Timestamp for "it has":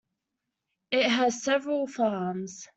0.89-1.43